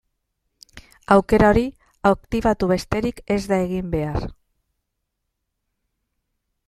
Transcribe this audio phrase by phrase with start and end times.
[1.15, 1.63] Aukera hori
[2.11, 4.29] aktibatu besterik ez da egin behar.